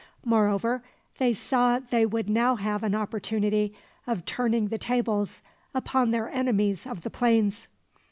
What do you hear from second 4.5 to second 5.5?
the tables